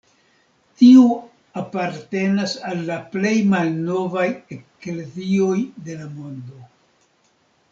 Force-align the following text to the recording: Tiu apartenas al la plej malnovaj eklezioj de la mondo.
Tiu 0.81 1.01
apartenas 1.63 2.55
al 2.69 2.81
la 2.87 2.97
plej 3.17 3.33
malnovaj 3.51 4.25
eklezioj 4.57 5.59
de 5.89 5.99
la 6.01 6.09
mondo. 6.17 6.67